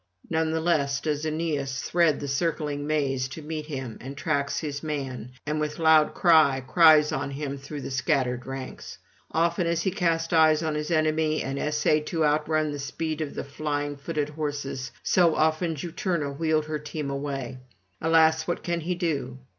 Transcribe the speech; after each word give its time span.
None 0.31 0.49
the 0.49 0.59
less 0.59 0.99
does 0.99 1.27
Aeneas 1.27 1.79
thread 1.83 2.19
the 2.19 2.27
circling 2.27 2.87
maze 2.87 3.27
to 3.27 3.43
meet 3.43 3.67
him, 3.67 3.99
and 4.01 4.17
tracks 4.17 4.57
his 4.59 4.81
man, 4.81 5.33
and 5.45 5.59
with 5.59 5.77
loud 5.77 6.15
cry 6.15 6.59
cries 6.59 7.11
on 7.11 7.29
him 7.29 7.59
through 7.59 7.81
the 7.81 7.91
scattered 7.91 8.47
ranks. 8.47 8.97
Often 9.29 9.67
as 9.67 9.83
he 9.83 9.91
cast 9.91 10.33
eyes 10.33 10.63
on 10.63 10.73
his 10.73 10.89
enemy 10.89 11.43
and 11.43 11.59
essayed 11.59 12.07
to 12.07 12.25
outrun 12.25 12.71
the 12.71 12.79
speed 12.79 13.21
of 13.21 13.35
the 13.35 13.43
flying 13.43 13.95
footed 13.95 14.29
horses, 14.29 14.91
so 15.03 15.35
often 15.35 15.75
Juturna 15.75 16.35
wheeled 16.35 16.65
her 16.65 16.79
team 16.79 17.11
away. 17.11 17.59
Alas, 18.01 18.47
what 18.47 18.63
can 18.63 18.79
he 18.81 18.95
do? 18.95 19.37